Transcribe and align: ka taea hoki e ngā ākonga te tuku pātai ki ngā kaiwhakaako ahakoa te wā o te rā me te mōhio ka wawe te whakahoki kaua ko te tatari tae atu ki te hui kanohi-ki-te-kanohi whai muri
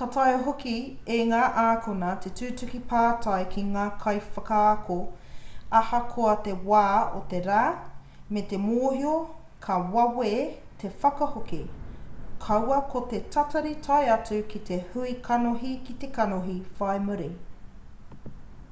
ka 0.00 0.06
taea 0.16 0.34
hoki 0.48 0.74
e 1.14 1.14
ngā 1.30 1.38
ākonga 1.62 2.10
te 2.26 2.30
tuku 2.58 2.80
pātai 2.92 3.38
ki 3.54 3.62
ngā 3.70 3.86
kaiwhakaako 4.04 4.98
ahakoa 5.80 6.34
te 6.48 6.54
wā 6.72 6.82
o 7.20 7.22
te 7.32 7.40
rā 7.48 7.64
me 8.36 8.42
te 8.52 8.60
mōhio 8.66 9.14
ka 9.66 9.78
wawe 9.96 10.30
te 10.84 10.90
whakahoki 11.06 11.58
kaua 12.46 12.80
ko 12.94 13.02
te 13.14 13.20
tatari 13.38 13.74
tae 13.88 14.04
atu 14.18 14.38
ki 14.54 14.62
te 14.70 14.78
hui 14.92 15.16
kanohi-ki-te-kanohi 15.30 16.56
whai 16.80 16.96
muri 17.10 17.28